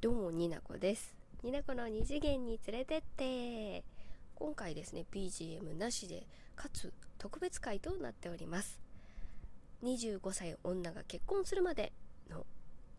[0.00, 1.16] どうもになこです。
[1.42, 3.82] になこの二次元に連れてって。
[4.36, 6.24] 今回ですね BGM なしで
[6.54, 8.78] かつ特別会となっております。
[9.82, 11.92] 25歳女が結婚するまで
[12.30, 12.46] の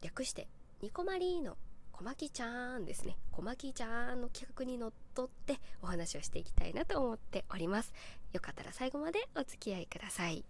[0.01, 0.49] 略して
[0.81, 1.55] ニコマリーの
[1.93, 3.15] 小牧ちゃんですね。
[3.31, 7.93] 小牧ちゃんの企画にのっとってお話をしていきたいなと思っております。
[8.33, 10.43] よかったら最後までお付き合いください。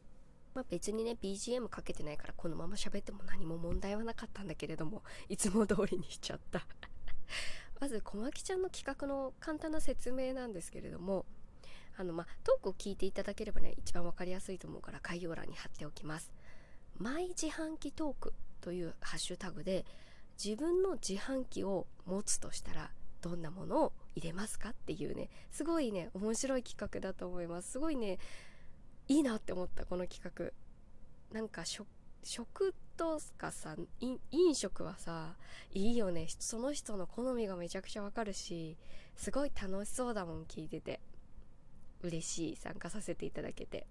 [0.60, 6.68] まあ、別にね BGM かけてないからこのまま喋っても何も問題はなかったんだけれどもいつも通りにしちゃった。
[7.80, 11.26] まず小牧ちゃんの企画の簡単な説明なんですけれども
[11.96, 16.34] あのまあトークを聞いていただければね一番分かりやすいと思うから概要欄に貼っておきます。
[16.98, 19.86] 毎自販機トークというハッシュタグで
[20.44, 22.92] 自分の自販機を持つとしたら
[23.22, 27.72] どんなものを入れますかっていうねすごいね面白い企画だと思います。
[27.72, 28.20] すごいね
[29.10, 30.52] いいなって思ったこの企画。
[31.38, 31.86] なんか食
[32.96, 33.76] とかさ
[34.32, 35.36] 飲食はさ
[35.74, 36.28] いいよね。
[36.40, 38.78] その人の好みがめちゃくちゃわかるし
[39.16, 41.02] すごい楽しそうだもん聞いてて。
[42.02, 43.86] 嬉しい参加させていただけて。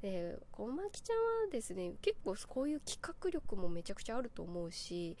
[0.00, 1.16] で小牧ちゃん
[1.46, 5.18] はですね結構こういう企画力もめちゃくちゃあると思うし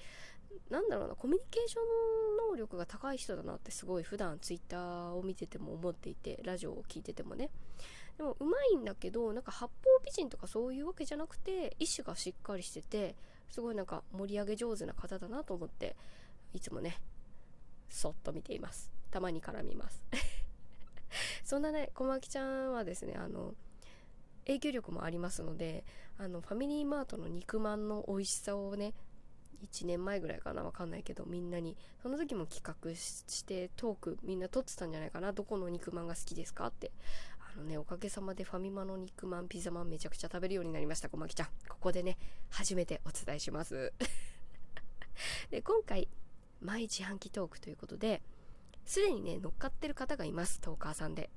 [0.70, 7.50] なんだろうなコミュニケーション能力が高い人だなってすごい普段ツイッターを見てても思っていてラジオを聴いててもね。
[8.20, 9.70] でもうまいんだけどなんか八方
[10.04, 13.16] 美人とかそういうわけじゃなくて意志がしっかりしてて
[13.48, 15.96] すごいなんか盛り上げ上手な方だなと思って
[16.52, 16.98] いつもね
[17.88, 18.92] そっと見ています。
[19.10, 20.04] たまに絡みます。
[21.44, 23.54] そんなね小牧ちゃんはですねあの
[24.46, 25.82] 影響力もありますので
[26.18, 28.92] あのファミリーマートの肉まんの美味しさをね
[29.62, 35.32] 1年前ぐらいかなわかんないけどみんなにその時も企画してトークみんな撮ってたんじゃないかな。
[35.32, 36.92] どこの肉まんが好きですかって
[37.52, 41.46] あのね、おかげさまでファミマの肉まん、ピザまんめちゃくちゃ食べるようになりました、小牧ちゃん。
[41.68, 42.16] ここでね、
[42.50, 43.92] 初めてお伝えします。
[45.50, 46.08] で、今回、
[46.60, 48.22] 毎自販機トークということで、
[48.84, 51.30] すでにね、乗っかってる方がいます、トーカーさんで。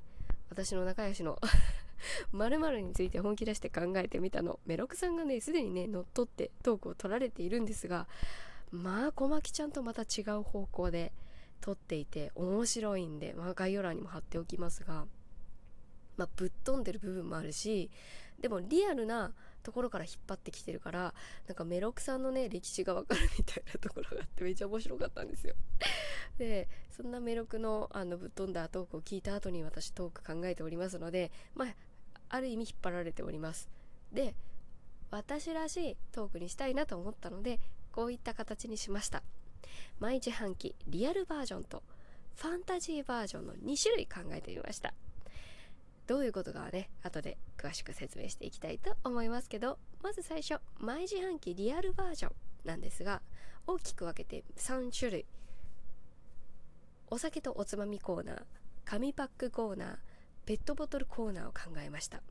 [0.49, 1.39] 私の仲良しの
[2.31, 4.59] 〇〇について本気出して考えてみたの。
[4.65, 8.07] メロクさんがね、すでにね、乗っ取ってトークを取られているんですが、
[8.71, 11.13] まあ、小牧ちゃんとまた違う方向で
[11.61, 15.05] 撮っていて面白いんで、まあ、概要欄にも貼っておきますが、
[16.23, 17.91] まあ、ぶっ飛んでる部分もあるし
[18.39, 21.13] でもリアルなところから引っ張ってきてるから
[21.47, 25.55] なんかメロクさんのね歴史がわかるみたいなところがあってめちゃ面白かったんですよ。
[26.37, 31.75] でそんなメロクのあのぶっ飛んだトークを聞いた後に私トーク考えておりますのでまあ
[32.29, 33.69] ある意味引っ張られております。
[34.11, 34.35] で
[35.09, 37.59] 私らしいトークにしたいなと思ったので
[37.91, 39.23] こういった形にしました。
[39.99, 41.83] 毎自販機リアルバージョンと
[42.35, 44.93] ファンタジーバージョンの2種類考えてみました。
[46.07, 52.31] どういうことかはね後で詳しく説明していきたいと思いますけどまず最初毎自販機リアルバージョン
[52.65, 53.21] なんですが
[53.67, 55.25] 大きく分けて3種類。
[57.09, 58.41] お酒とおつまみコーナー
[58.85, 59.95] 紙パックコーナー
[60.45, 62.21] ペットボトルコーナーを考えました。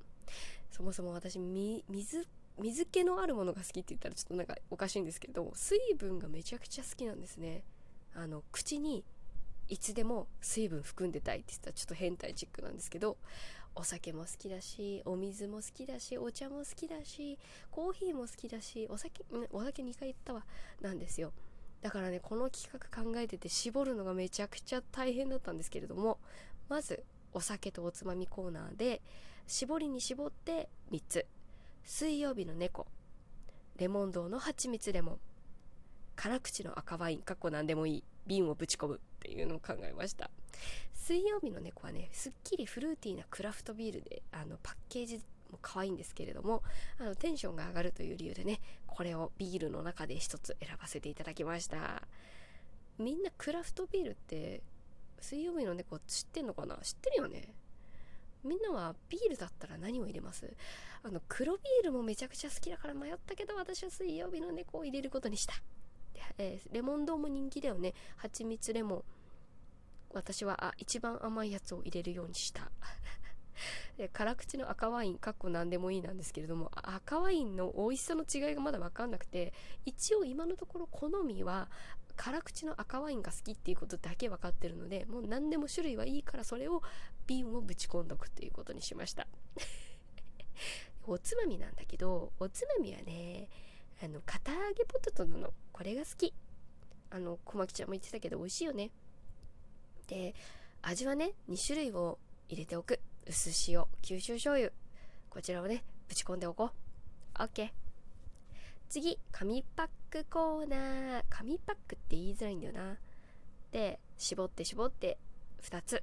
[0.71, 2.27] そもそも私水
[2.59, 7.63] 水気のあるものが好きって言ったらちょっとなんかおかしいんですけど水分がめちゃくちゃ好きなんですね。
[8.15, 9.05] あの口に
[9.69, 13.17] いつでも水分含んでたいって言ったらちょっと変態チックなんですけど
[13.75, 17.39] お酒も好きだしお水も好きだしお茶も好きだし
[17.71, 20.45] コーヒーも好きだしお酒お酒2回言ったわ。
[20.81, 21.33] なんですよ。
[21.81, 26.19] だからねこの企画考えてて絞るのがめちゃくちゃ大変だったんですけれども
[26.69, 29.03] まずお酒とおつまみコーナーで
[29.47, 31.27] 絞りに絞って3つ。
[31.85, 32.87] 水曜日の猫。
[33.77, 35.21] レモン堂の蜂蜜レモン。
[36.15, 37.23] 辛口の赤ワイン。
[37.23, 38.05] かっこ何でもいい。
[38.27, 40.31] 瓶をぶち込むっていうのを考えました。
[41.03, 45.21] 水曜日の猫はねすっきりフルーティーなクラフトビールであのパッケージ
[45.51, 46.63] も可愛いんですけれども
[47.01, 52.03] あのテンションが上がるという理由でねこれをビールの中で一つ選ばせていただきました。
[52.99, 54.63] みんなクラフトビールって
[55.19, 56.77] 水曜日の猫知ってんのかな？
[56.77, 57.53] 知ってるよね？
[58.45, 60.49] みんなはビールだったら何を入れます？
[61.03, 65.55] あの黒ビールもめちゃくちゃ好きだから迷ったけど私は水曜日の猫を入れることにした。
[66.39, 67.93] えー、レモン丼も人気だよね。
[68.19, 69.05] 蜂蜜レモン。
[70.13, 72.71] 私はあ一番甘いやつを入れるようにした。
[74.13, 79.53] 辛口の赤ワインかっこ何でもいいなんですけれども赤ワインの美味しさの違いがまだ分かんなくて
[79.85, 81.71] 一応今のところ好みは
[82.17, 86.83] 辛口の赤ワインが好きっていうことだけ分かってるのでもう何でも種類はいいからそれを
[87.27, 89.27] 瓶をぶち込んどくっていうことにしました。
[91.05, 93.49] おつまみなんだけどおつまみはね
[94.03, 95.53] あの堅揚げポテトなの。
[95.73, 96.35] これが好き。
[97.11, 98.91] あの小牧ちゃんも言ってたけど美味しいよね。
[100.13, 100.35] で
[100.83, 102.19] 味はね2種類を
[102.49, 103.01] 入れておく。
[103.27, 104.71] 薄塩九州醤油。
[105.31, 107.39] こちらをねぶち込んでおこう。
[107.43, 107.71] OK
[108.91, 111.25] 次紙パックコーナー。
[111.31, 112.99] 紙パックって言いづらいんだよな。
[113.71, 115.17] で絞って絞って。
[115.63, 116.03] 2つ。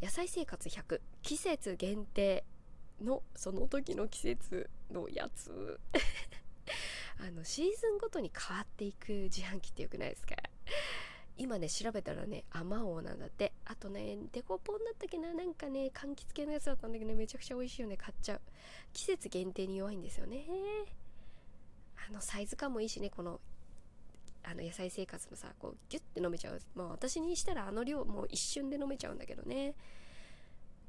[0.00, 2.44] 野菜生活100季節限定
[3.02, 5.80] のその時の季節のやつ。
[7.18, 10.36] あのシーズンごとに変わっていく自販機ってよくないですか？
[11.38, 13.52] 今ね調べたらねあまおうなんだって。
[13.64, 15.32] あとねデコポンだったっけな。
[15.32, 17.16] なんかね柑橘系のやつだったんだけどね。
[17.16, 17.96] めちゃくちゃ美味しいよね。
[17.96, 18.40] 買っちゃう。
[18.92, 20.44] 季節限定に弱いんですよね。
[22.08, 23.10] あのサイズ感もいいしね。
[23.10, 23.40] この
[24.44, 26.60] あの野菜生活のさこうギュッて飲めちゃう。
[26.74, 29.74] まあ私にしたらあの量もう一瞬で飲めちゃうんだけどね。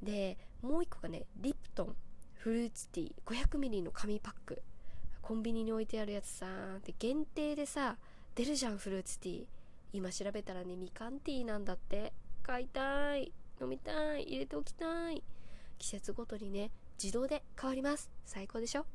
[0.01, 1.95] でもう一個がねリプトン。
[2.35, 3.13] フルーツティー。
[3.25, 4.61] 500ml の紙パック。
[5.21, 6.47] コンビニに置いてあるやつさ
[6.85, 7.97] で限定でさ
[8.33, 9.45] 出るじゃんフルーツティー。
[9.91, 12.13] 今調べたらねみかんティーなんだって。
[12.43, 13.31] 買いたい。
[13.61, 14.23] 飲みたい。
[14.23, 15.23] 入れておきたい。
[15.77, 16.71] 季節ごとにね
[17.01, 18.09] 自動で変わります。
[18.25, 18.85] 最高でしょ？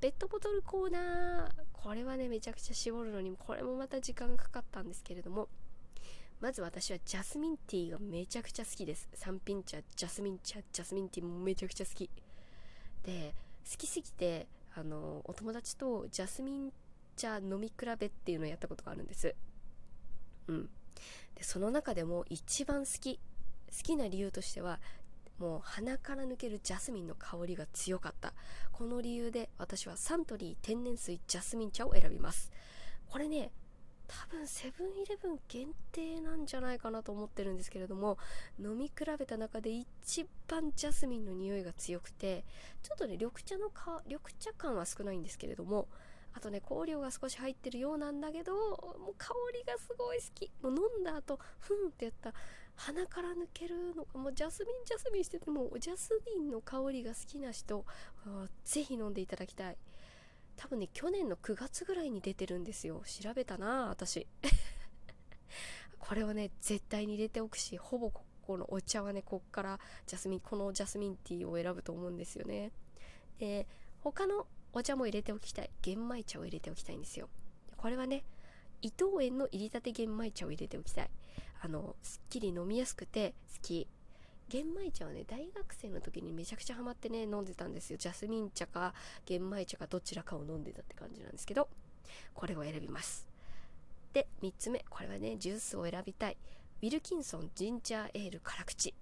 [0.00, 1.50] ペットボトルコーナー。
[1.72, 5.48] これはねめちゃくちゃ絞るのにこれもまた時間がかかったんですけれども。
[6.38, 9.08] まず私はジャスミンティーがめちゃくちゃ好きです。
[9.14, 12.10] 三品茶ジャスミン茶ジャスミンティーもめちゃくちゃ好き。
[13.04, 13.34] で
[13.70, 16.72] 好きすぎてあのお友達とジャスミン
[17.16, 19.34] 茶飲み比べっていうのをやったことがあるんです。
[20.48, 20.68] うん。
[21.34, 23.20] でその中でも一番好き
[23.70, 24.80] 好きな理由としては
[25.38, 28.32] もう鼻から抜けるジャスミンの香りが強かった。
[28.72, 32.50] この理由で私はサントリー天然水ジャスミン茶を選びます。
[33.08, 33.50] これね
[34.08, 38.18] 多分セブンイレブン限定なんじゃないかなと思ってるんですけれども
[38.58, 42.44] 飲み比べた中で一番ジャスミンの匂いが強くて
[42.82, 45.88] ちょっとね緑茶のか緑茶感は少ないんですけれども
[46.36, 50.50] あとね香料が少し入ってるようなんだけどもう香りがすごい好き。
[50.62, 52.34] もう飲んだ後ふんってやった。
[52.74, 57.86] 鼻から抜けるのがもうジャスミンジャスミンしててもジャスミンの香りが好きな人
[58.64, 59.78] ぜひ飲んでいただきたい。
[60.56, 63.02] 多分ね去年の9月ぐらいに出てるんですよ。
[63.06, 64.26] 調べたな私。
[65.98, 72.72] これをね絶対に入れておくしほぼここのお茶はねこっからジャスミンこのジャスミンティーを選ぶと思うんですよね。
[73.38, 73.66] で
[74.00, 74.46] 他の
[74.78, 77.30] お茶も入れておきたい玄米茶を入れておきたいんですよ。
[77.78, 78.24] これはね
[78.82, 81.10] 伊藤園の入りたて玄米茶を入れておきたい。
[81.62, 83.88] あのすっきり飲みやすくて好き。
[84.50, 87.96] 玄米茶はね大学生の時にめちゃくちゃハマってね飲んでたんですよ。
[87.96, 88.92] ジャスミン茶か
[89.24, 91.70] 玄米茶かどちらかを飲んでたって感じなんですけど
[92.34, 93.26] これを選びます。
[94.12, 94.84] で3つ目。
[94.90, 96.36] これはねジュースを選びたい。
[96.82, 98.92] ウィルキンソンジンジャーエール辛口。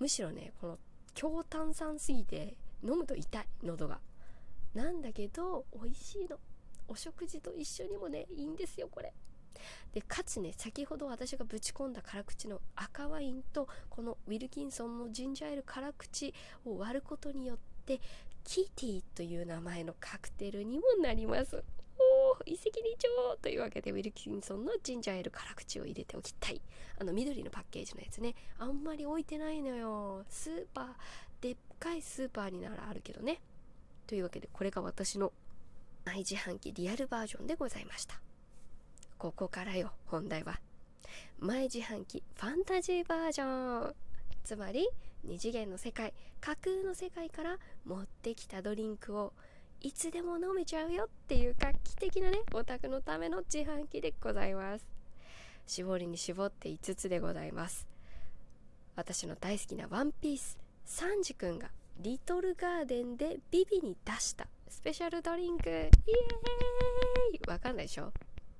[0.00, 0.78] むしろねこの
[1.14, 4.00] 強炭酸すぎて飲むと痛い喉が。
[4.76, 6.38] なんだけど美味しいの。
[6.88, 9.12] お食事と一緒にもねいいんですよこれ。
[9.92, 16.34] でかつね先ほど私がぶち込んだ辛口の赤ワインとこのウィルキンソンのジンジャーエール辛口
[16.66, 18.00] を割ることによって
[18.44, 21.64] キティという名前のカクテルにもなります。
[21.98, 26.60] おお一石二鳥というわけでウィルキンソンのジンジャーエール辛口を入れておきたい。
[27.00, 28.34] あの緑のパッケージのやつね。
[28.58, 30.22] あんまり置いてないのよ。
[30.28, 30.86] スーパー
[31.40, 33.40] でっかいスーパーにならあるけどね。
[34.06, 35.32] というわけでこれが私の
[36.04, 38.20] 内自販機リアルバージョンでございました。
[39.18, 40.60] ここからよ本題は。
[41.38, 43.94] 前自販機ファンタジーバージョン。
[44.44, 44.88] つまり
[45.24, 49.32] 二次元の世界架空の世界から持ってきたドリンクを
[49.80, 54.86] いつでも飲めちゃうよっていう画期的なねオタクのための自販機でございます。
[55.66, 57.88] 絞りに絞って5つでございます。
[58.94, 64.46] 私の大好きなワンピースサンジ君がリトルガーデンでビビに出した。
[64.68, 65.68] スペシャルドリンク。
[65.68, 67.48] イエーイ。
[67.48, 68.12] わかんないでしょ？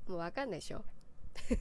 [0.09, 0.83] もうわかんないでしょ？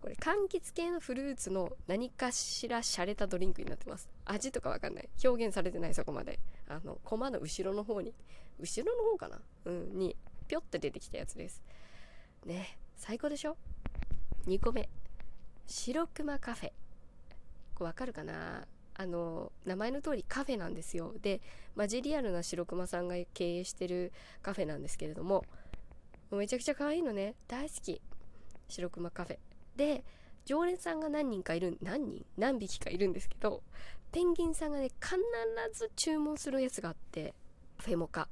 [0.00, 4.08] これ柑橘系のフルーツの何かしら洒落たドリンクになってます。
[4.24, 5.08] 味とかわかんない。
[5.24, 6.38] 表現されてないそこまで。
[6.68, 8.14] あのコマの後ろの方に。
[8.60, 9.40] 後ろの方かな？
[9.64, 11.62] うんにぴょって出てきたやつです。
[12.46, 13.56] ね最高でしょ
[14.46, 14.88] ？2個目。
[15.66, 16.72] 白熊カフェ。
[17.74, 18.66] これわかるかな？
[19.02, 21.12] あの名前の通りカフェなんですよ。
[21.20, 21.40] で
[21.74, 25.44] マジリアルな白熊さんが経営してるカフェなんですけれども
[26.30, 27.34] めちゃくちゃ可愛いのね。
[27.48, 28.00] 大好き
[28.68, 29.38] 白熊カフェ。
[29.76, 30.04] で
[30.44, 32.24] 常連さんが何人かいる何人？
[32.36, 33.62] 何匹かいるんですけど
[34.12, 35.16] ペンギンさんがね必
[35.72, 37.34] ず注文するやつがあって
[37.78, 38.28] カフェモカ。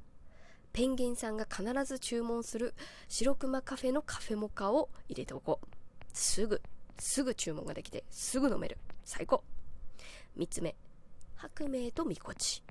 [0.73, 2.73] ペンギンさんが必ず注文する
[3.09, 5.67] 白熊カフェのカフェモカを入れておこう。
[6.13, 6.61] すぐ
[6.97, 8.77] すぐ注文ができてすぐ飲める。
[9.03, 9.43] 最高。
[10.37, 10.75] 3つ目。
[11.35, 12.63] 白明とみこち。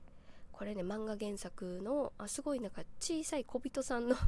[0.52, 4.23] これね漫画原作のあすごいなんか小さい小人さんの フ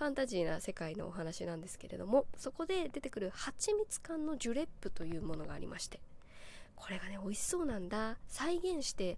[0.00, 6.00] ァンタジーな世界のお話なんですけれどもそこで出てくる蜂蜜缶のジュレップというものがありまして。
[6.74, 8.18] これがね美味しそうなんだ。
[8.26, 9.16] 再現して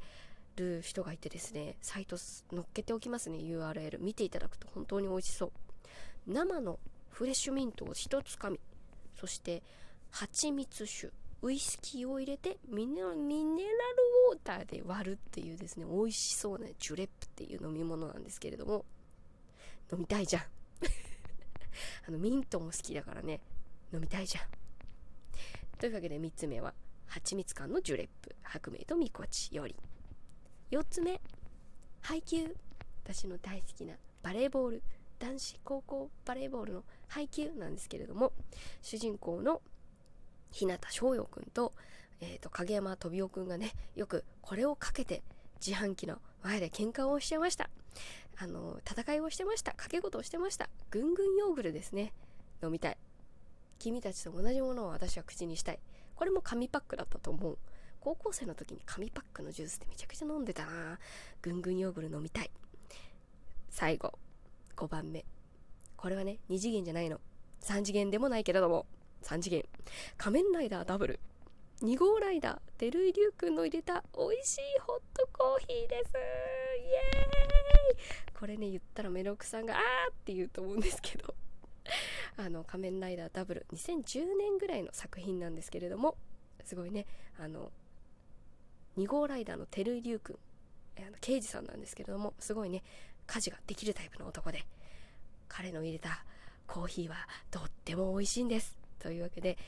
[0.56, 5.52] る人がいてですねサイト載っけておきますね URL 見ていただくと本当に美味しそう。
[6.26, 8.60] 生のフレッシュミントを1つかみ。
[9.14, 9.62] そして
[10.10, 11.10] 蜂蜜酒。
[11.44, 13.74] ウイスキーを入れてミネミネラル
[14.30, 18.86] ウォーターで割るっていうですね美味しそうなジュレップっていう飲み物なんですけれども
[19.92, 20.42] 飲みたいじゃん。
[22.08, 23.42] あのミントも好きだからね
[23.92, 24.44] 飲みたいじゃん。
[25.78, 26.72] というわけで3つ目は
[27.08, 29.76] 蜂蜜缶のジュレップ白明とみこちより。
[30.70, 31.20] 4つ目
[32.00, 32.56] 配球
[33.04, 34.82] 私の大好きなバレーボール。
[35.18, 38.32] 男子高校バレーボールの配球なんですけれども
[38.82, 39.62] 主人公の
[40.54, 41.72] 日向翔陽くんと,、
[42.20, 45.22] えーと、影山飛雄くんがねよくこれをかけて
[45.64, 47.70] 自販機の前で喧嘩をしてました。
[48.36, 49.72] あの戦いをしてました。
[49.72, 50.68] 掛け事をしてました。
[50.90, 52.12] ぐんぐんヨーグルですね。
[52.62, 52.98] 飲みたい。
[53.78, 55.78] 君たちと同じものを私は口にしたい。
[56.14, 57.58] これも紙パックだったと思う。
[58.00, 60.98] 高校生の時に紙パックのジュースってめちゃくちゃ飲んでたな。
[61.40, 62.50] ぐんぐんヨーグル飲みたい。
[63.70, 64.18] 最後
[64.76, 65.24] 5番目。
[65.96, 67.20] これはね2次元じゃないの。
[67.62, 68.86] 3次元でもないけれども。
[69.24, 69.64] 3次元。
[70.18, 71.20] 仮面ライダーダブル。
[71.82, 76.12] 2号ライダー照井龍君の入れた美味しいホットコーヒーです。
[76.14, 78.38] イエーイ。
[78.38, 79.80] これね言ったらメロクさんがあー
[80.12, 81.34] って言うと思うんですけど。
[82.36, 83.66] あの仮面ライダーダブル。
[83.72, 86.16] 2010年ぐらいの作品なんですけれども。
[86.64, 87.06] すごいね。
[87.38, 87.72] あの
[88.98, 90.38] 2号ライダーの照井龍君
[90.98, 92.34] あの刑事さんなんですけれども。
[92.38, 92.84] すごいね。
[93.26, 94.66] 家事ができるタイプの男で。
[95.48, 96.24] 彼の入れた
[96.66, 97.16] コーヒーは
[97.50, 98.83] とっても美味しいんです。
[99.04, 99.58] というわけで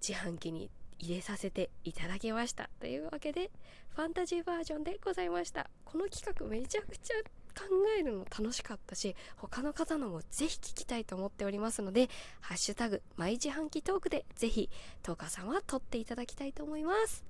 [0.00, 3.50] 自販機に入れさせていただきましたというわけで
[3.94, 5.68] ファンタジーバージョンでございました。
[5.84, 7.14] この企画めちゃくちゃ
[7.54, 7.66] 考
[7.98, 12.08] えるの楽しかったし他の方のもぜひ聞きたいと思っておりますので
[12.40, 14.70] 「ハッシュタグ毎自販機トーク」でぜひ
[15.02, 17.24] トーカさんは撮っていただきたいと思います。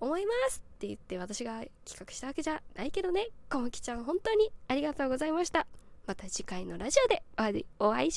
[0.00, 3.28] 思いますって言って私が企画したわけじゃないけどね。
[3.50, 5.66] こもきちゃん本当にありがとうございました。
[6.06, 7.22] また次回のラジオで
[7.78, 8.16] お会いしましょう。